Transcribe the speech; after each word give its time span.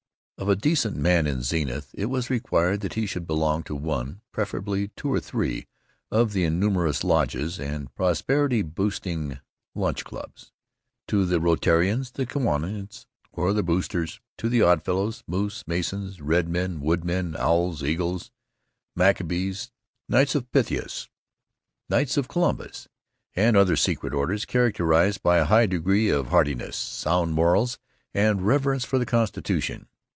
Of 0.37 0.49
a 0.49 0.55
decent 0.55 0.97
man 0.97 1.27
in 1.27 1.43
Zenith 1.43 1.91
it 1.93 2.07
was 2.07 2.31
required 2.31 2.81
that 2.81 2.95
he 2.95 3.05
should 3.05 3.27
belong 3.27 3.61
to 3.65 3.75
one, 3.75 4.21
preferably 4.31 4.87
two 4.95 5.13
or 5.13 5.19
three, 5.19 5.67
of 6.09 6.33
the 6.33 6.45
innumerous 6.45 7.03
"lodges" 7.03 7.59
and 7.59 7.93
prosperity 7.93 8.63
boosting 8.63 9.37
lunch 9.75 10.03
clubs; 10.03 10.51
to 11.09 11.27
the 11.27 11.39
Rotarians, 11.39 12.13
the 12.13 12.25
Kiwanis, 12.25 13.05
or 13.31 13.53
the 13.53 13.61
Boosters; 13.61 14.19
to 14.39 14.49
the 14.49 14.63
Oddfellows, 14.63 15.23
Moose, 15.27 15.63
Masons, 15.67 16.19
Red 16.21 16.49
Men, 16.49 16.79
Woodmen, 16.81 17.35
Owls, 17.37 17.83
Eagles, 17.83 18.31
Maccabees, 18.95 19.69
Knights 20.09 20.33
of 20.33 20.51
Pythias, 20.51 21.07
Knights 21.87 22.17
of 22.17 22.27
Columbus, 22.27 22.87
and 23.35 23.55
other 23.55 23.75
secret 23.75 24.11
orders 24.11 24.45
characterized 24.45 25.21
by 25.21 25.37
a 25.37 25.45
high 25.45 25.67
degree 25.67 26.09
of 26.09 26.29
heartiness, 26.29 26.75
sound 26.77 27.33
morals, 27.35 27.77
and 28.11 28.41
reverence 28.47 28.83
for 28.83 28.97
the 28.97 29.05
Constitution. 29.05 29.87